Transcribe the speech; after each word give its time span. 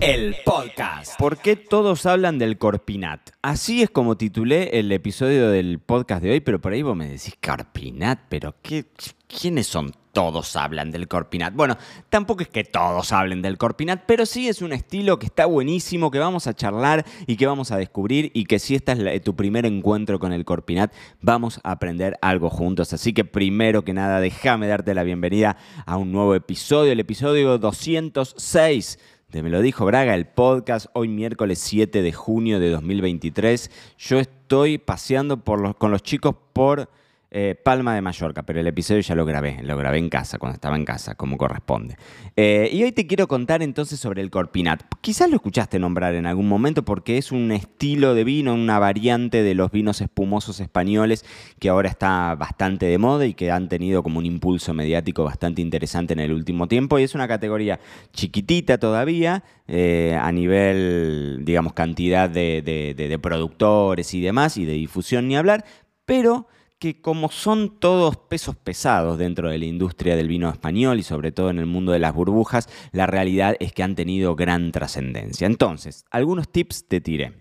el 0.00 0.36
podcast. 0.44 1.18
¿Por 1.18 1.38
qué 1.38 1.56
todos 1.56 2.06
hablan 2.06 2.38
del 2.38 2.58
Corpinat? 2.58 3.30
Así 3.42 3.82
es 3.82 3.90
como 3.90 4.16
titulé 4.16 4.78
el 4.78 4.92
episodio 4.92 5.50
del 5.50 5.78
podcast 5.78 6.22
de 6.22 6.32
hoy, 6.32 6.40
pero 6.40 6.60
por 6.60 6.72
ahí 6.72 6.82
vos 6.82 6.96
me 6.96 7.08
decís 7.08 7.34
Corpinat, 7.44 8.20
pero 8.28 8.54
¿qué, 8.62 8.86
¿quiénes 9.26 9.66
son 9.66 9.92
todos 10.16 10.56
hablan 10.56 10.90
del 10.92 11.08
Corpinat. 11.08 11.52
Bueno, 11.52 11.76
tampoco 12.08 12.40
es 12.40 12.48
que 12.48 12.64
todos 12.64 13.12
hablen 13.12 13.42
del 13.42 13.58
Corpinat, 13.58 14.04
pero 14.06 14.24
sí 14.24 14.48
es 14.48 14.62
un 14.62 14.72
estilo 14.72 15.18
que 15.18 15.26
está 15.26 15.44
buenísimo, 15.44 16.10
que 16.10 16.18
vamos 16.18 16.46
a 16.46 16.54
charlar 16.54 17.04
y 17.26 17.36
que 17.36 17.46
vamos 17.46 17.70
a 17.70 17.76
descubrir 17.76 18.30
y 18.32 18.46
que 18.46 18.58
si 18.58 18.74
este 18.74 19.14
es 19.14 19.22
tu 19.22 19.36
primer 19.36 19.66
encuentro 19.66 20.18
con 20.18 20.32
el 20.32 20.46
Corpinat, 20.46 20.90
vamos 21.20 21.60
a 21.64 21.72
aprender 21.72 22.16
algo 22.22 22.48
juntos. 22.48 22.94
Así 22.94 23.12
que 23.12 23.26
primero 23.26 23.84
que 23.84 23.92
nada, 23.92 24.18
déjame 24.18 24.68
darte 24.68 24.94
la 24.94 25.02
bienvenida 25.02 25.58
a 25.84 25.98
un 25.98 26.12
nuevo 26.12 26.34
episodio, 26.34 26.92
el 26.92 27.00
episodio 27.00 27.58
206 27.58 28.98
de 29.36 29.42
Me 29.42 29.50
lo 29.50 29.60
dijo 29.60 29.84
Braga, 29.84 30.14
el 30.14 30.26
podcast, 30.26 30.86
hoy 30.94 31.08
miércoles 31.08 31.58
7 31.58 32.00
de 32.00 32.12
junio 32.12 32.58
de 32.58 32.70
2023. 32.70 33.70
Yo 33.98 34.18
estoy 34.18 34.78
paseando 34.78 35.44
por 35.44 35.76
con 35.76 35.90
los 35.90 36.02
chicos 36.02 36.34
por 36.54 36.88
eh, 37.38 37.54
Palma 37.54 37.94
de 37.94 38.00
Mallorca, 38.00 38.44
pero 38.44 38.60
el 38.60 38.66
episodio 38.66 39.02
ya 39.02 39.14
lo 39.14 39.26
grabé, 39.26 39.58
lo 39.62 39.76
grabé 39.76 39.98
en 39.98 40.08
casa, 40.08 40.38
cuando 40.38 40.54
estaba 40.54 40.74
en 40.74 40.86
casa, 40.86 41.16
como 41.16 41.36
corresponde. 41.36 41.98
Eh, 42.34 42.70
y 42.72 42.82
hoy 42.82 42.92
te 42.92 43.06
quiero 43.06 43.28
contar 43.28 43.62
entonces 43.62 44.00
sobre 44.00 44.22
el 44.22 44.30
Corpinat. 44.30 44.84
Quizás 45.02 45.28
lo 45.28 45.36
escuchaste 45.36 45.78
nombrar 45.78 46.14
en 46.14 46.24
algún 46.24 46.48
momento 46.48 46.82
porque 46.82 47.18
es 47.18 47.32
un 47.32 47.52
estilo 47.52 48.14
de 48.14 48.24
vino, 48.24 48.54
una 48.54 48.78
variante 48.78 49.42
de 49.42 49.54
los 49.54 49.70
vinos 49.70 50.00
espumosos 50.00 50.60
españoles 50.60 51.26
que 51.58 51.68
ahora 51.68 51.90
está 51.90 52.34
bastante 52.36 52.86
de 52.86 52.96
moda 52.96 53.26
y 53.26 53.34
que 53.34 53.50
han 53.50 53.68
tenido 53.68 54.02
como 54.02 54.18
un 54.18 54.24
impulso 54.24 54.72
mediático 54.72 55.22
bastante 55.22 55.60
interesante 55.60 56.14
en 56.14 56.20
el 56.20 56.32
último 56.32 56.68
tiempo. 56.68 56.98
Y 56.98 57.02
es 57.02 57.14
una 57.14 57.28
categoría 57.28 57.78
chiquitita 58.14 58.78
todavía, 58.78 59.44
eh, 59.68 60.18
a 60.18 60.32
nivel, 60.32 61.42
digamos, 61.44 61.74
cantidad 61.74 62.30
de 62.30 63.18
productores 63.20 64.14
y 64.14 64.22
demás, 64.22 64.56
y 64.56 64.64
de 64.64 64.72
difusión 64.72 65.28
ni 65.28 65.36
hablar, 65.36 65.66
pero 66.06 66.48
que 66.78 67.00
como 67.00 67.30
son 67.30 67.78
todos 67.78 68.16
pesos 68.16 68.56
pesados 68.56 69.18
dentro 69.18 69.48
de 69.48 69.58
la 69.58 69.64
industria 69.64 70.16
del 70.16 70.28
vino 70.28 70.50
español 70.50 70.98
y 70.98 71.02
sobre 71.02 71.32
todo 71.32 71.50
en 71.50 71.58
el 71.58 71.66
mundo 71.66 71.92
de 71.92 71.98
las 71.98 72.14
burbujas, 72.14 72.68
la 72.92 73.06
realidad 73.06 73.56
es 73.60 73.72
que 73.72 73.82
han 73.82 73.94
tenido 73.94 74.36
gran 74.36 74.72
trascendencia. 74.72 75.46
Entonces, 75.46 76.04
algunos 76.10 76.50
tips 76.50 76.86
te 76.86 77.00
tiré. 77.00 77.32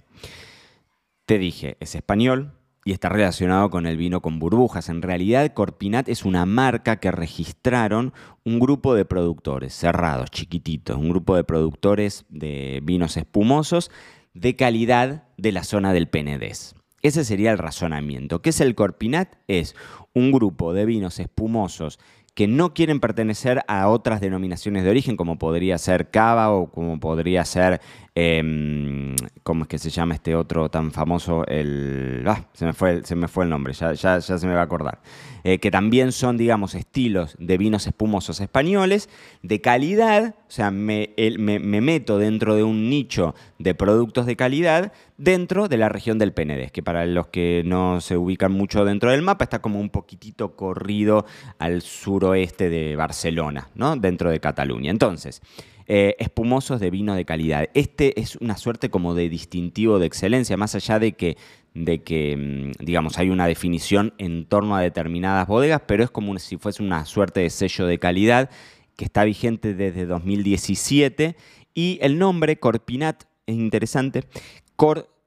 Te 1.25 1.38
dije, 1.38 1.75
es 1.80 1.95
español 1.95 2.53
y 2.86 2.91
está 2.91 3.09
relacionado 3.09 3.72
con 3.72 3.88
el 3.88 3.97
vino 3.97 4.22
con 4.22 4.38
burbujas. 4.39 4.89
En 4.89 5.02
realidad, 5.02 5.53
Corpinat 5.53 6.08
es 6.08 6.23
una 6.23 6.45
marca 6.45 6.97
que 6.97 7.11
registraron 7.11 8.13
un 8.45 8.59
grupo 8.59 8.94
de 8.94 9.06
productores 9.06 9.73
cerrados, 9.73 10.30
chiquititos, 10.30 10.95
un 10.95 11.09
grupo 11.09 11.36
de 11.36 11.44
productores 11.44 12.25
de 12.30 12.80
vinos 12.83 13.17
espumosos 13.17 13.89
de 14.36 14.56
calidad 14.56 15.23
de 15.38 15.52
la 15.52 15.63
zona 15.63 15.94
del 15.94 16.08
Penedés. 16.08 16.75
Ese 17.06 17.23
sería 17.23 17.52
el 17.52 17.59
razonamiento. 17.59 18.42
¿Qué 18.42 18.50
es 18.50 18.59
el 18.61 18.73
Corpinat? 18.73 19.36
Es 19.48 19.75
un 20.16 20.31
grupo 20.31 20.73
de 20.73 20.86
vinos 20.86 21.20
espumosos 21.20 22.00
que 22.36 22.47
no 22.47 22.73
quieren 22.73 23.00
pertenecer 23.00 23.64
a 23.67 23.88
otras 23.88 24.19
denominaciones 24.19 24.83
de 24.83 24.89
origen, 24.89 25.16
como 25.16 25.39
podría 25.39 25.78
ser 25.78 26.11
cava 26.11 26.52
o 26.52 26.69
como 26.69 27.00
podría 27.00 27.45
ser, 27.45 27.80
em, 28.14 29.16
¿cómo 29.41 29.64
es 29.64 29.69
que 29.69 29.80
se 29.80 29.89
llama 29.89 30.16
este 30.16 30.36
otro 30.36 30.69
tan 30.69 30.91
famoso? 30.91 31.47
El, 31.47 32.25
ah, 32.28 32.44
se, 32.52 32.66
me 32.66 32.73
fue, 32.73 33.06
se 33.06 33.16
me 33.16 33.29
fue 33.29 33.45
el 33.45 33.50
nombre, 33.50 33.74
ya, 33.74 33.94
ya, 33.94 34.19
se 34.19 34.47
me 34.47 34.53
va 34.53 34.59
a 34.59 34.66
acordar. 34.66 35.00
Eh, 35.45 35.59
que 35.59 35.72
también 35.72 36.12
son, 36.12 36.38
digamos, 36.38 36.75
estilos 36.75 37.38
de 37.40 37.57
vinos 37.57 37.88
espumosos 37.88 38.41
españoles 38.41 39.09
de 39.41 39.62
calidad, 39.62 40.35
o 40.40 40.51
sea, 40.51 40.72
me, 40.72 41.12
me, 41.38 41.59
meto 41.59 42.18
dentro 42.18 42.56
de 42.56 42.63
un 42.63 42.90
nicho 42.90 43.34
de 43.59 43.75
productos 43.75 44.25
de 44.25 44.35
calidad 44.35 44.91
dentro 45.18 45.68
de 45.68 45.78
la 45.78 45.88
región 45.88 46.18
del 46.18 46.34
Penedés, 46.34 46.72
que 46.72 46.84
para 46.84 47.06
los 47.06 47.28
que 47.28 47.62
no 47.63 48.01
se 48.01 48.18
ubican 48.18 48.51
mucho 48.51 48.84
dentro 48.84 49.12
del 49.12 49.22
mapa 49.22 49.45
está 49.45 49.62
como 49.62 49.79
un 49.79 49.90
poquitito 49.90 50.56
corrido 50.56 51.25
al 51.59 51.81
suroeste 52.25 52.69
de 52.69 52.96
Barcelona, 52.96 53.69
¿no? 53.75 53.96
dentro 53.96 54.31
de 54.31 54.40
Cataluña. 54.40 54.90
Entonces, 54.90 55.41
eh, 55.86 56.16
espumosos 56.18 56.80
de 56.80 56.90
vino 56.90 57.13
de 57.13 57.24
calidad. 57.24 57.69
Este 57.75 58.19
es 58.19 58.36
una 58.38 58.58
suerte 58.58 58.90
como 58.90 59.13
de 59.13 59.30
distintivo 59.30 60.00
de 60.00 60.08
excelencia, 60.08 60.58
más 60.58 60.74
allá 60.74 60.97
de 60.97 61.12
que, 61.12 61.38
de 61.75 62.02
que 62.02 62.36
mm, 62.36 62.84
digamos, 62.84 63.19
hay 63.19 63.30
una 63.30 63.46
definición 63.46 64.13
en 64.18 64.46
torno 64.46 64.75
a 64.75 64.81
determinadas 64.81 65.47
bodegas, 65.47 65.84
pero 65.86 66.03
es 66.03 66.09
como 66.09 66.38
si 66.40 66.58
fuese 66.58 66.81
una 66.81 67.06
suerte 67.06 67.41
de 67.41 67.52
sello 67.52 67.86
de 67.86 68.00
calidad 68.00 68.50
que 68.97 69.06
está 69.06 69.24
vigente 69.24 69.75
desde 69.75 70.07
2017 70.07 71.36
y 71.75 72.00
el 72.02 72.18
nombre 72.18 72.57
Corpinat 72.57 73.24
es 73.46 73.56
interesante. 73.56 74.24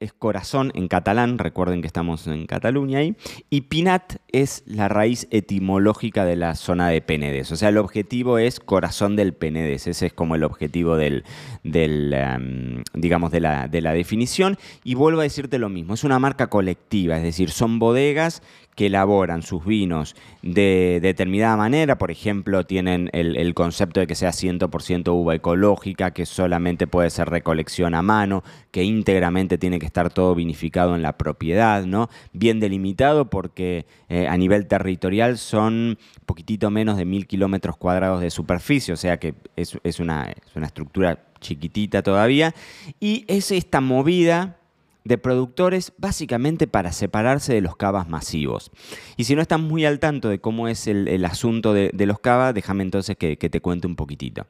Es 0.01 0.13
corazón 0.13 0.71
en 0.75 0.87
catalán, 0.87 1.39
recuerden 1.39 1.81
que 1.81 1.89
estamos 1.89 2.27
en 2.29 2.47
Cataluña 2.47 3.01
ahí, 3.01 3.17
y 3.51 3.63
Pinat 3.63 4.17
es 4.31 4.63
la 4.67 4.89
raíz 4.89 5.27
etimológica 5.31 6.25
de 6.25 6.37
la 6.37 6.55
zona 6.55 6.89
de 6.89 7.01
Penedés. 7.01 7.51
O 7.51 7.57
sea, 7.57 7.71
el 7.71 7.79
objetivo 7.79 8.39
es 8.39 8.61
corazón 8.61 9.17
del 9.17 9.35
Penedés, 9.35 9.89
ese 9.89 10.07
es 10.07 10.13
como 10.13 10.37
el 10.37 10.45
objetivo 10.45 10.97
del 10.97 11.25
em, 11.65 12.83
digamos, 12.95 13.33
de 13.33 13.41
la, 13.41 13.67
de 13.67 13.81
la 13.81 13.93
definición. 13.93 14.57
Y 14.85 14.95
vuelvo 14.95 15.21
a 15.21 15.25
decirte 15.25 15.59
lo 15.59 15.69
mismo, 15.69 15.95
es 15.95 16.05
una 16.05 16.21
marca 16.21 16.47
colectiva, 16.47 17.17
es 17.17 17.23
decir, 17.25 17.51
son 17.51 17.81
bodegas 17.81 18.43
que 18.79 18.87
elaboran 18.87 19.43
sus 19.43 19.65
vinos 19.65 20.15
de 20.41 21.01
determinada 21.03 21.57
manera, 21.57 21.99
por 21.99 22.13
ejemplo, 22.13 22.65
tienen 22.65 23.11
el, 23.13 23.53
concepto 23.53 23.99
de 23.99 24.07
que 24.07 24.15
sea 24.15 24.31
100% 24.31 25.09
uva 25.09 25.35
ecológica, 25.35 26.13
que 26.13 26.25
solamente 26.25 26.87
puede 26.87 27.11
ser 27.11 27.29
recolección 27.29 27.97
a 27.97 28.03
mano, 28.03 28.45
que 28.71 28.85
íntegramente 28.85 29.59
tiene 29.59 29.81
que 29.81 29.87
estar 29.87 30.11
todo 30.11 30.33
vinificado 30.37 30.95
en 30.95 31.03
la 31.03 31.19
propiedad, 31.19 31.87
¿no? 31.87 32.09
Bien 32.33 32.61
delimitado 32.61 33.29
porque 33.31 33.85
eh, 34.09 34.29
a 34.29 34.37
nivel 34.37 34.69
territorial 34.69 35.39
son 35.39 35.99
poquitito 36.25 36.71
menos 36.71 36.97
de 36.97 37.05
mil 37.05 37.27
kilómetros 37.27 37.77
cuadrados 37.77 38.21
de 38.21 38.31
superficie, 38.31 38.95
o 38.95 38.97
sea 38.97 39.17
que 39.17 39.35
es, 39.57 39.75
una, 39.99 40.31
es 40.31 40.55
una 40.55 40.67
estructura 40.67 41.25
chiquitita 41.41 42.05
todavía, 42.05 42.55
y 43.01 43.25
es 43.27 43.51
esta 43.51 43.81
movida 43.81 44.59
de 45.05 45.19
productores 45.19 45.93
básicamente 45.97 46.67
para 46.67 46.93
separarse 46.93 47.55
de 47.55 47.61
los 47.61 47.77
cavas 47.77 48.09
masivos. 48.09 48.71
Y 49.17 49.25
si 49.25 49.35
no 49.35 49.43
estás 49.43 49.61
muy 49.61 49.85
al 49.85 49.99
tanto 49.99 50.29
de 50.29 50.39
cómo 50.39 50.69
es 50.69 50.87
el, 50.87 51.25
asunto 51.25 51.73
de, 51.73 52.07
los 52.07 52.19
cavas, 52.21 52.55
déjame 52.55 52.83
entonces 52.83 53.17
que, 53.17 53.37
te 53.37 53.61
cuente 53.61 53.87
un 53.87 53.97
poquitito. 53.97 54.47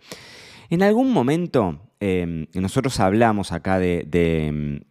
En 0.70 0.82
algún 0.82 1.12
momento 1.12 1.80
em, 1.98 2.46
nosotros 2.52 3.00
hablamos 3.00 3.52
acá 3.52 3.78
de, 3.78 4.82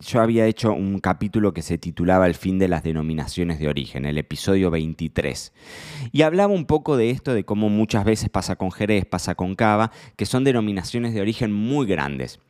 Yo 0.00 0.20
había 0.20 0.46
hecho 0.46 0.72
un 0.72 0.98
capítulo 1.00 1.52
que 1.52 1.60
se 1.60 1.76
titulaba 1.76 2.26
El 2.26 2.34
fin 2.34 2.58
de 2.58 2.68
las 2.68 2.84
denominaciones 2.84 3.58
de 3.58 3.68
origen, 3.68 4.06
el 4.06 4.16
episodio 4.16 4.70
23. 4.70 5.52
Y 6.12 6.22
hablaba 6.22 6.54
un 6.54 6.64
poco 6.64 6.96
de 6.96 7.10
esto, 7.10 7.34
de 7.34 7.44
cómo 7.44 7.68
muchas 7.68 8.04
veces 8.04 8.30
pasa 8.30 8.56
con 8.56 8.70
Jerez, 8.70 9.04
pasa 9.04 9.34
con 9.34 9.56
Cava, 9.56 9.90
que 10.16 10.24
son 10.24 10.44
denominaciones 10.44 11.12
de 11.12 11.20
origen 11.20 11.52
muy 11.52 11.86
grandes 11.86 12.40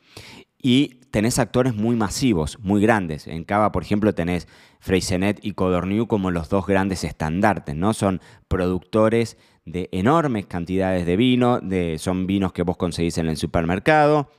y 0.61 1.01
tenés 1.11 1.39
actores 1.39 1.75
muy 1.75 1.97
masivos, 1.97 2.59
muy 2.61 2.81
grandes. 2.81 3.27
En 3.27 3.45
Cava, 3.45 3.73
por 3.73 3.83
ejemplo, 3.83 4.15
tenés 4.15 4.49
Freysenet 4.81 5.39
y 5.43 5.53
Codorniu 5.53 6.07
como 6.07 6.31
los 6.31 6.49
dos 6.49 6.67
grandes 6.67 7.05
estandartes, 7.05 7.75
¿no? 7.75 7.95
Son 7.95 8.21
productores 8.49 9.37
de 9.65 9.89
enormes 9.93 10.47
cantidades 10.47 11.07
de 11.07 11.17
vino, 11.17 11.61
de, 11.61 11.99
son 11.99 12.27
vinos 12.27 12.53
que 12.53 12.63
vos 12.63 12.77
conseguís 12.77 13.19
en 13.19 13.29
el 13.29 13.37
supermercado, 13.37 14.31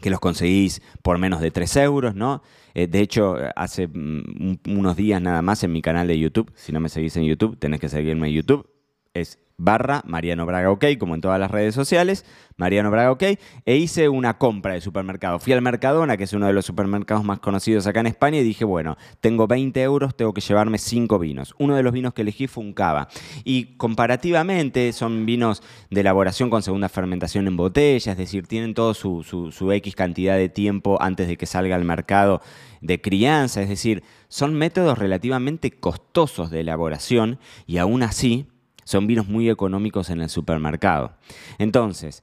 que 0.00 0.10
los 0.10 0.20
conseguís 0.20 0.82
por 1.02 1.18
menos 1.18 1.40
de 1.40 1.50
3 1.50 1.76
euros, 1.76 2.14
¿no? 2.14 2.42
Eh, 2.74 2.86
de 2.86 3.00
hecho, 3.00 3.36
hace 3.56 3.88
mm, 3.88 4.58
unos 4.68 4.96
días 4.96 5.20
nada 5.20 5.42
más 5.42 5.64
en 5.64 5.72
mi 5.72 5.82
canal 5.82 6.06
de 6.06 6.18
YouTube, 6.18 6.52
si 6.54 6.72
no 6.72 6.80
me 6.80 6.88
seguís 6.88 7.16
en 7.16 7.24
YouTube, 7.24 7.58
tenés 7.58 7.80
que 7.80 7.88
seguirme 7.88 8.28
en 8.28 8.34
YouTube, 8.34 8.68
es 9.14 9.38
barra 9.58 10.02
Mariano 10.06 10.46
Braga 10.46 10.70
OK, 10.70 10.84
como 10.98 11.16
en 11.16 11.20
todas 11.20 11.38
las 11.38 11.50
redes 11.50 11.74
sociales, 11.74 12.24
Mariano 12.56 12.90
Braga 12.90 13.10
OK, 13.10 13.22
e 13.66 13.76
hice 13.76 14.08
una 14.08 14.38
compra 14.38 14.74
de 14.74 14.80
supermercado. 14.80 15.38
Fui 15.38 15.52
al 15.52 15.62
Mercadona, 15.62 16.16
que 16.16 16.24
es 16.24 16.32
uno 16.32 16.46
de 16.46 16.52
los 16.52 16.64
supermercados 16.64 17.24
más 17.24 17.40
conocidos 17.40 17.86
acá 17.86 18.00
en 18.00 18.06
España, 18.06 18.38
y 18.38 18.44
dije, 18.44 18.64
bueno, 18.64 18.96
tengo 19.20 19.46
20 19.46 19.82
euros, 19.82 20.16
tengo 20.16 20.32
que 20.32 20.40
llevarme 20.40 20.78
5 20.78 21.18
vinos. 21.18 21.54
Uno 21.58 21.76
de 21.76 21.82
los 21.82 21.92
vinos 21.92 22.14
que 22.14 22.22
elegí 22.22 22.46
fue 22.46 22.64
un 22.64 22.72
cava. 22.72 23.08
Y 23.44 23.76
comparativamente 23.76 24.92
son 24.92 25.26
vinos 25.26 25.62
de 25.90 26.00
elaboración 26.00 26.50
con 26.50 26.62
segunda 26.62 26.88
fermentación 26.88 27.48
en 27.48 27.56
botella, 27.56 28.12
es 28.12 28.18
decir, 28.18 28.46
tienen 28.46 28.74
todo 28.74 28.94
su, 28.94 29.22
su 29.24 29.72
X 29.72 29.94
cantidad 29.96 30.36
de 30.36 30.48
tiempo 30.48 30.98
antes 31.00 31.26
de 31.28 31.36
que 31.36 31.46
salga 31.46 31.74
al 31.74 31.84
mercado 31.84 32.40
de 32.80 33.00
crianza, 33.00 33.60
es 33.60 33.68
decir, 33.68 34.04
son 34.28 34.54
métodos 34.54 34.98
relativamente 34.98 35.72
costosos 35.72 36.50
de 36.50 36.60
elaboración 36.60 37.38
y 37.66 37.78
aún 37.78 38.04
así 38.04 38.46
son 38.88 39.06
vinos 39.06 39.28
muy 39.28 39.50
económicos 39.50 40.08
en 40.08 40.22
el 40.22 40.30
supermercado. 40.30 41.12
Entonces, 41.58 42.22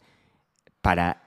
para 0.82 1.22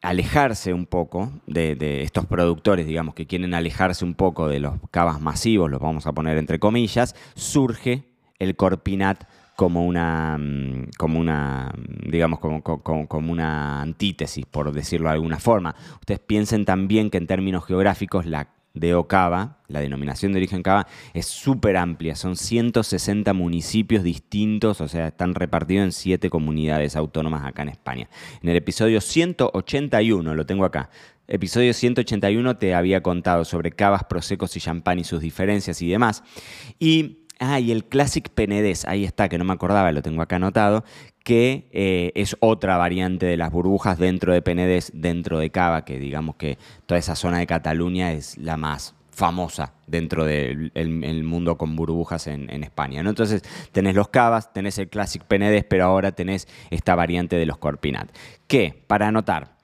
alejarse 0.00 0.72
un 0.72 0.86
poco 0.86 1.30
de, 1.46 2.02
estos 2.02 2.24
productores, 2.24 2.86
digamos, 2.86 3.14
que 3.14 3.26
quieren 3.26 3.52
alejarse 3.52 4.06
un 4.06 4.14
poco 4.14 4.48
de 4.48 4.58
los 4.58 4.76
cavas 4.90 5.20
masivos, 5.20 5.70
los 5.70 5.82
vamos 5.82 6.06
a 6.06 6.12
poner 6.12 6.38
entre 6.38 6.58
comillas, 6.58 7.14
surge 7.34 8.04
el 8.38 8.56
Corpinat 8.56 9.24
como 9.54 9.84
una, 9.84 10.38
mm, 10.38 10.92
como 10.96 11.20
una 11.20 11.74
digamos, 12.06 12.38
como, 12.38 12.62
como, 12.62 13.32
una 13.32 13.82
antítesis, 13.82 14.46
por 14.46 14.72
decirlo 14.72 15.10
de 15.10 15.16
alguna 15.16 15.38
forma. 15.38 15.74
Ustedes 16.00 16.20
piensen 16.20 16.64
también 16.64 17.10
que 17.10 17.18
en 17.18 17.26
términos 17.26 17.66
geográficos 17.66 18.24
la 18.24 18.48
de 18.74 18.94
Ocava, 18.94 19.58
la 19.68 19.80
denominación 19.80 20.32
de 20.32 20.38
origen 20.38 20.62
Cava, 20.62 20.86
es 21.14 21.26
súper 21.26 21.76
amplia. 21.76 22.14
Son 22.14 22.36
160 22.36 23.32
municipios 23.32 24.02
distintos, 24.02 24.80
o 24.80 24.88
sea, 24.88 25.08
están 25.08 25.34
repartidos 25.34 25.84
en 25.84 25.92
7 25.92 26.30
comunidades 26.30 26.96
autónomas 26.96 27.44
acá 27.44 27.62
en 27.62 27.70
España. 27.70 28.08
En 28.42 28.48
el 28.48 28.56
episodio 28.56 29.00
181, 29.00 30.34
lo 30.34 30.46
tengo 30.46 30.64
acá, 30.64 30.90
episodio 31.26 31.72
181 31.72 32.56
te 32.58 32.74
había 32.74 33.02
contado 33.02 33.44
sobre 33.44 33.70
cavas, 33.70 34.04
prosecos 34.04 34.56
y 34.56 34.60
champán 34.60 34.98
y 34.98 35.04
sus 35.04 35.20
diferencias 35.20 35.80
y 35.80 35.88
demás. 35.88 36.22
Y 36.78 37.19
Ah, 37.42 37.58
y 37.58 37.72
el 37.72 37.86
Classic 37.86 38.28
Penedés, 38.28 38.84
ahí 38.84 39.06
está, 39.06 39.30
que 39.30 39.38
no 39.38 39.46
me 39.46 39.54
acordaba, 39.54 39.90
lo 39.92 40.02
tengo 40.02 40.20
acá 40.20 40.36
anotado, 40.36 40.84
que 41.24 41.70
eh, 41.72 42.12
es 42.14 42.36
otra 42.40 42.76
variante 42.76 43.24
de 43.24 43.38
las 43.38 43.50
burbujas 43.50 43.98
dentro 43.98 44.34
de 44.34 44.42
Penedés, 44.42 44.92
dentro 44.94 45.38
de 45.38 45.48
Cava, 45.48 45.86
que 45.86 45.98
digamos 45.98 46.36
que 46.36 46.58
toda 46.84 46.98
esa 46.98 47.16
zona 47.16 47.38
de 47.38 47.46
Cataluña 47.46 48.12
es 48.12 48.36
la 48.36 48.58
más 48.58 48.94
famosa 49.10 49.72
dentro 49.86 50.26
del 50.26 51.24
mundo 51.24 51.56
con 51.56 51.76
burbujas 51.76 52.26
en, 52.26 52.62
España. 52.62 53.02
¿no? 53.02 53.08
Entonces 53.08 53.42
tenés 53.72 53.94
los 53.94 54.08
cavas, 54.08 54.52
tenés 54.52 54.78
el 54.78 54.90
Classic 54.90 55.22
Penedés, 55.22 55.64
pero 55.64 55.86
ahora 55.86 56.12
tenés 56.12 56.46
esta 56.70 56.94
variante 56.94 57.36
de 57.36 57.46
los 57.46 57.56
Corpinat. 57.56 58.10
Que, 58.48 58.84
para 58.86 59.08
anotar, 59.08 59.56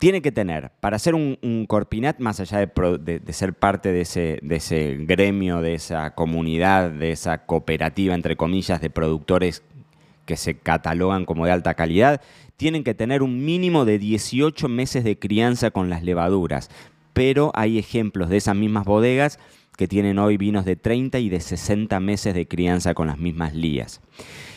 tiene 0.00 0.22
que 0.22 0.32
tener, 0.32 0.72
para 0.80 0.98
ser 0.98 1.14
un, 1.14 1.66
corpinat, 1.68 2.20
más 2.20 2.40
allá 2.40 2.66
de, 2.66 3.32
ser 3.34 3.52
parte 3.52 3.92
de 3.92 4.00
ese, 4.00 4.38
de 4.40 4.56
ese, 4.56 4.96
gremio, 5.00 5.60
de 5.60 5.74
esa 5.74 6.14
comunidad, 6.14 6.90
de 6.90 7.12
esa 7.12 7.44
cooperativa, 7.44 8.14
entre 8.14 8.34
comillas, 8.34 8.80
de 8.80 8.88
productores 8.88 9.62
que 10.24 10.38
se 10.38 10.56
catalogan 10.56 11.26
como 11.26 11.44
de 11.44 11.52
alta 11.52 11.74
calidad, 11.74 12.22
tienen 12.56 12.82
que 12.82 12.94
tener 12.94 13.22
un 13.22 13.44
mínimo 13.44 13.84
de 13.84 13.98
18 13.98 14.70
meses 14.70 15.04
de 15.04 15.18
crianza 15.18 15.70
con 15.70 15.90
las 15.90 16.02
levaduras. 16.02 16.70
Pero 17.12 17.52
hay 17.54 17.78
ejemplos 17.78 18.30
de 18.30 18.38
esas 18.38 18.56
mismas 18.56 18.86
bodegas 18.86 19.38
que 19.80 19.88
tienen 19.88 20.18
hoy 20.18 20.36
vinos 20.36 20.66
de 20.66 20.76
30 20.76 21.20
y 21.20 21.30
de 21.30 21.40
60 21.40 21.98
meses 22.00 22.34
de 22.34 22.46
crianza 22.46 22.92
con 22.92 23.06
las 23.06 23.16
mismas 23.16 23.54
lías. 23.54 24.02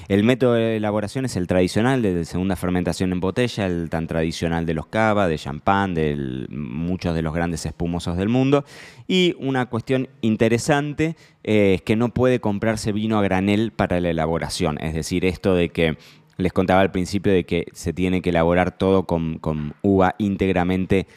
El 0.10 0.26
método 0.26 0.56
de 0.56 0.76
elaboración 0.76 1.24
es 1.24 1.38
el 1.38 1.48
tradicional, 1.48 2.02
de 2.02 2.26
segunda 2.26 2.58
fermentación 2.58 3.14
en 3.14 3.22
botella, 3.22 3.66
el 3.66 3.90
tan 3.90 4.06
tradicional 4.06 4.66
de 4.66 4.74
los 4.74 4.88
cava, 4.88 5.30
de 5.30 5.38
champán, 5.38 5.94
de 5.94 6.46
muchos 6.50 7.16
de 7.16 7.22
los 7.22 7.34
grandes 7.34 7.66
espumosos 7.66 8.18
del 8.18 8.28
mundo. 8.28 8.66
Y 9.08 9.38
una 9.40 9.68
cuestión 9.68 10.10
interesante 10.20 11.16
eh, 11.46 11.76
es 11.76 11.82
que 11.84 11.96
no 11.96 12.14
puede 12.14 12.42
comprarse 12.42 12.92
vino 12.92 13.18
a 13.18 13.22
granel 13.22 13.72
para 13.72 14.02
la 14.02 14.10
elaboración. 14.10 14.78
Es 14.82 14.94
decir, 14.94 15.24
esto 15.24 15.56
de 15.56 15.70
que 15.70 15.96
les 16.36 16.52
contaba 16.52 16.82
al 16.82 16.92
principio 16.92 17.32
de 17.32 17.46
que 17.46 17.68
se 17.72 17.94
tiene 17.94 18.22
que 18.22 18.32
elaborar 18.32 18.78
todo 18.78 19.06
con, 19.06 19.40
uva 19.84 20.16
íntegramente 20.18 21.08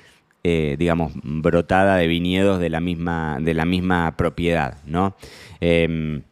eh, 0.49 0.77
digamos, 0.79 1.11
brotada 1.25 1.97
de 1.97 2.07
viñedos 2.07 2.61
de 2.61 2.71
la 2.71 2.79
misma, 2.79 3.39
de 3.41 3.53
la 3.53 3.65
misma 3.65 4.17
propiedad, 4.17 4.79
¿no? 4.87 5.17
Em, 5.61 6.23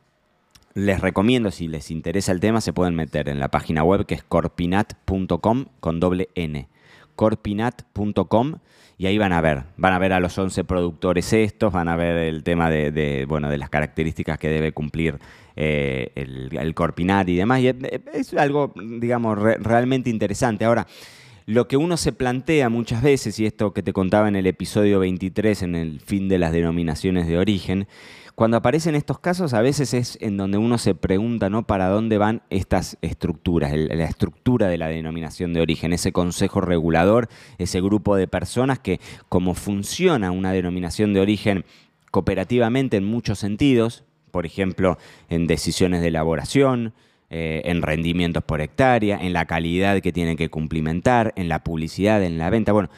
les 0.74 1.00
recomiendo, 1.00 1.50
si 1.50 1.66
les 1.66 1.90
interesa 1.90 2.30
el 2.30 2.38
tema, 2.38 2.60
se 2.60 2.72
pueden 2.72 2.94
meter 2.94 3.28
en 3.28 3.40
la 3.40 3.48
página 3.48 3.82
web 3.82 4.06
que 4.06 4.14
es 4.14 4.22
corpinat.com 4.22 5.64
con 5.80 5.98
doble 5.98 6.28
N. 6.36 6.68
corpinat.com 7.16 8.58
y 8.98 9.06
ahí 9.06 9.18
van 9.18 9.32
a 9.32 9.40
ver, 9.40 9.64
van 9.76 9.92
a 9.92 9.98
ver 9.98 10.12
a 10.12 10.20
los 10.20 10.38
11 10.38 10.62
productores 10.62 11.32
estos, 11.32 11.72
van 11.72 11.88
a 11.88 11.96
ver 11.96 12.16
el 12.16 12.44
tema 12.44 12.70
de, 12.70 13.26
bueno, 13.28 13.50
de 13.50 13.58
las 13.58 13.68
características 13.68 14.38
que 14.38 14.48
debe 14.48 14.70
cumplir 14.70 15.18
eh, 15.56 16.12
el, 16.14 16.72
Corpinat 16.76 17.28
y 17.28 17.34
demás. 17.34 17.62
Y 17.62 17.74
es, 18.12 18.32
algo, 18.34 18.72
digamos, 18.76 19.36
realmente 19.36 20.08
interesante. 20.08 20.64
Ahora, 20.64 20.86
lo 21.46 21.68
que 21.68 21.76
uno 21.76 21.96
se 21.96 22.12
plantea 22.12 22.68
muchas 22.68 23.02
veces, 23.02 23.38
y 23.38 23.46
esto 23.46 23.72
que 23.72 23.82
te 23.82 23.92
contaba 23.92 24.28
en 24.28 24.36
el 24.36 24.46
episodio 24.46 24.98
23, 25.00 25.62
en 25.62 25.74
el 25.74 26.00
fin 26.00 26.28
de 26.28 26.38
las 26.38 26.52
denominaciones 26.52 27.26
de 27.26 27.38
origen, 27.38 27.86
cuando 28.34 28.56
aparecen 28.56 28.96
estos 28.96 29.20
casos, 29.20 29.54
a 29.54 29.60
veces 29.60 29.94
es 29.94 30.18
en 30.20 30.36
donde 30.36 30.58
uno 30.58 30.76
se 30.78 30.96
pregunta, 30.96 31.50
¿no? 31.50 31.66
¿Para 31.66 31.88
dónde 31.88 32.18
van 32.18 32.42
estas 32.50 32.98
estructuras? 33.00 33.72
la 33.72 34.04
estructura 34.04 34.66
de 34.66 34.78
la 34.78 34.88
denominación 34.88 35.52
de 35.52 35.60
origen, 35.60 35.92
ese 35.92 36.10
consejo 36.10 36.60
regulador, 36.60 37.28
ese 37.58 37.80
grupo 37.80 38.16
de 38.16 38.26
personas 38.26 38.80
que, 38.80 38.98
como 39.28 39.54
funciona 39.54 40.32
una 40.32 40.52
denominación 40.52 41.14
de 41.14 41.20
origen 41.20 41.64
cooperativamente 42.10 42.96
en 42.96 43.04
muchos 43.04 43.38
sentidos, 43.38 44.02
por 44.32 44.46
ejemplo, 44.46 44.98
en 45.28 45.46
decisiones 45.46 46.00
de 46.00 46.08
elaboración, 46.08 46.92
eh, 47.36 47.62
en 47.64 47.82
rendimientos 47.82 48.44
por 48.44 48.60
hectárea, 48.60 49.18
en 49.20 49.32
la 49.32 49.44
calidad 49.44 50.00
que 50.00 50.12
tienen 50.12 50.36
que 50.36 50.50
cumplimentar, 50.50 51.32
en 51.34 51.48
la 51.48 51.64
publicidad, 51.64 52.22
en 52.22 52.38
la 52.38 52.48
venta. 52.48 52.70
Bueno, 52.70 52.90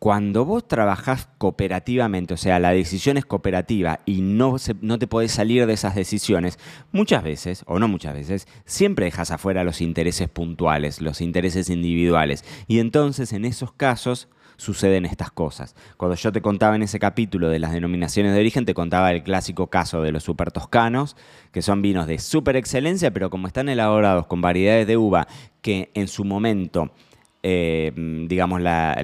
cuando 0.00 0.44
vos 0.44 0.66
trabajás 0.66 1.28
cooperativamente, 1.38 2.34
o 2.34 2.36
sea, 2.36 2.58
la 2.58 2.72
decisión 2.72 3.16
es 3.16 3.24
cooperativa 3.24 4.00
y 4.06 4.22
no, 4.22 4.56
no 4.80 4.98
te 4.98 5.06
podés 5.06 5.30
salir 5.30 5.66
de 5.66 5.72
esas 5.72 5.94
decisiones, 5.94 6.58
muchas 6.90 7.22
veces, 7.22 7.62
o 7.68 7.78
no 7.78 7.86
muchas 7.86 8.14
veces, 8.14 8.48
siempre 8.64 9.04
dejas 9.04 9.30
afuera 9.30 9.62
los 9.62 9.80
intereses 9.80 10.28
puntuales, 10.28 11.00
los 11.00 11.20
intereses 11.20 11.70
individuales. 11.70 12.44
Y 12.66 12.80
entonces 12.80 13.32
en 13.32 13.44
esos 13.44 13.70
casos 13.70 14.26
suceden 14.56 15.04
estas 15.04 15.30
cosas. 15.30 15.74
Cuando 15.96 16.16
yo 16.16 16.32
te 16.32 16.42
contaba 16.42 16.76
en 16.76 16.82
ese 16.82 16.98
capítulo 16.98 17.48
de 17.48 17.58
las 17.58 17.72
denominaciones 17.72 18.34
de 18.34 18.40
origen, 18.40 18.64
te 18.64 18.74
contaba 18.74 19.10
el 19.12 19.22
clásico 19.22 19.68
caso 19.68 20.02
de 20.02 20.12
los 20.12 20.22
super 20.22 20.50
toscanos, 20.50 21.16
que 21.52 21.62
son 21.62 21.82
vinos 21.82 22.06
de 22.06 22.18
super 22.18 22.56
excelencia, 22.56 23.10
pero 23.10 23.30
como 23.30 23.46
están 23.46 23.68
elaborados 23.68 24.26
con 24.26 24.40
variedades 24.40 24.86
de 24.86 24.96
uva 24.96 25.26
que 25.62 25.90
en 25.94 26.08
su 26.08 26.24
momento 26.24 26.90
eh, 27.46 27.92
digamos, 28.26 28.62
la, 28.62 28.94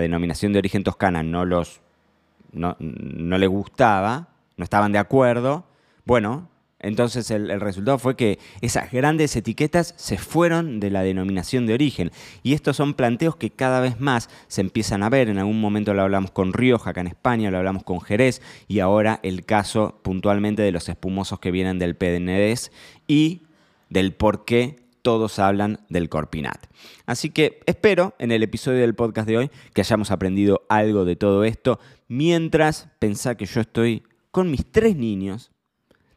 denominación 0.00 0.52
de 0.52 0.60
origen 0.60 0.84
toscana 0.84 1.24
no 1.24 1.44
los 1.44 1.80
no, 2.52 2.76
no 2.78 3.38
les 3.38 3.48
gustaba, 3.48 4.28
no 4.56 4.62
estaban 4.62 4.92
de 4.92 4.98
acuerdo, 4.98 5.64
bueno, 6.04 6.48
entonces 6.80 7.30
el, 7.30 7.60
resultado 7.60 7.98
fue 7.98 8.14
que 8.14 8.38
esas 8.60 8.92
grandes 8.92 9.34
etiquetas 9.34 9.94
se 9.96 10.16
fueron 10.16 10.78
de 10.78 10.90
la 10.90 11.02
denominación 11.02 11.66
de 11.66 11.74
origen. 11.74 12.12
Y 12.42 12.54
estos 12.54 12.76
son 12.76 12.94
planteos 12.94 13.36
que 13.36 13.50
cada 13.50 13.80
vez 13.80 14.00
más 14.00 14.30
se 14.46 14.60
empiezan 14.60 15.02
a 15.02 15.08
ver. 15.08 15.28
En 15.28 15.38
algún 15.38 15.60
momento 15.60 15.92
lo 15.92 16.02
hablamos 16.02 16.30
con 16.30 16.52
Rioja, 16.52 16.90
acá 16.90 17.00
en 17.00 17.08
España, 17.08 17.50
lo 17.50 17.58
hablamos 17.58 17.82
con 17.82 18.00
Jerez, 18.00 18.42
y 18.68 18.78
ahora 18.78 19.18
el 19.22 19.44
caso 19.44 19.98
puntualmente 20.02 20.62
de 20.62 20.72
los 20.72 20.88
espumosos 20.88 21.40
que 21.40 21.50
vienen 21.50 21.78
del 21.78 21.96
PDNDES 21.96 22.70
y 23.08 23.42
del 23.90 24.12
por 24.12 24.44
qué 24.44 24.88
todos 25.02 25.38
hablan 25.38 25.80
del 25.88 26.08
Corpinat. 26.08 26.66
Así 27.06 27.30
que 27.30 27.60
espero 27.66 28.14
en 28.18 28.30
el 28.30 28.42
episodio 28.42 28.80
del 28.80 28.94
podcast 28.94 29.26
de 29.26 29.38
hoy 29.38 29.50
que 29.72 29.80
hayamos 29.80 30.10
aprendido 30.10 30.62
algo 30.68 31.04
de 31.04 31.16
todo 31.16 31.44
esto, 31.44 31.80
mientras 32.06 32.88
pensá 32.98 33.36
que 33.36 33.46
yo 33.46 33.62
estoy 33.62 34.04
con 34.30 34.50
mis 34.50 34.70
tres 34.70 34.96
niños 34.96 35.50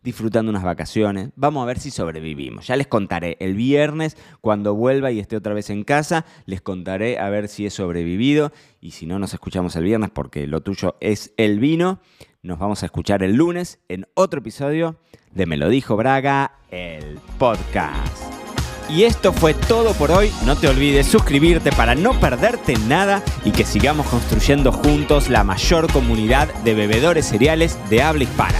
disfrutando 0.03 0.49
unas 0.49 0.63
vacaciones. 0.63 1.29
Vamos 1.35 1.63
a 1.63 1.65
ver 1.65 1.79
si 1.79 1.91
sobrevivimos. 1.91 2.67
Ya 2.67 2.75
les 2.75 2.87
contaré 2.87 3.37
el 3.39 3.55
viernes 3.55 4.17
cuando 4.41 4.75
vuelva 4.75 5.11
y 5.11 5.19
esté 5.19 5.35
otra 5.35 5.53
vez 5.53 5.69
en 5.69 5.83
casa. 5.83 6.25
Les 6.45 6.61
contaré 6.61 7.19
a 7.19 7.29
ver 7.29 7.47
si 7.47 7.65
he 7.65 7.69
sobrevivido. 7.69 8.51
Y 8.79 8.91
si 8.91 9.05
no, 9.05 9.19
nos 9.19 9.33
escuchamos 9.33 9.75
el 9.75 9.83
viernes 9.83 10.09
porque 10.09 10.47
lo 10.47 10.61
tuyo 10.61 10.97
es 10.99 11.33
el 11.37 11.59
vino. 11.59 11.99
Nos 12.41 12.57
vamos 12.57 12.81
a 12.83 12.87
escuchar 12.87 13.21
el 13.23 13.35
lunes 13.35 13.79
en 13.87 14.07
otro 14.15 14.39
episodio 14.39 14.97
de 15.31 15.45
Me 15.45 15.57
lo 15.57 15.69
dijo 15.69 15.95
Braga, 15.95 16.57
el 16.71 17.19
podcast. 17.37 18.41
Y 18.89 19.03
esto 19.03 19.31
fue 19.31 19.53
todo 19.53 19.93
por 19.93 20.11
hoy. 20.11 20.31
No 20.45 20.57
te 20.57 20.67
olvides 20.67 21.07
suscribirte 21.07 21.71
para 21.71 21.95
no 21.95 22.19
perderte 22.19 22.73
nada 22.87 23.23
y 23.45 23.51
que 23.51 23.63
sigamos 23.63 24.07
construyendo 24.07 24.71
juntos 24.71 25.29
la 25.29 25.43
mayor 25.43 25.89
comunidad 25.93 26.53
de 26.63 26.73
bebedores 26.73 27.27
cereales 27.27 27.77
de 27.89 28.01
habla 28.01 28.23
hispana. 28.23 28.59